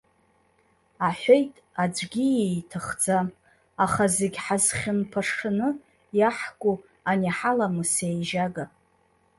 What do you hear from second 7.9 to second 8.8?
еижьага.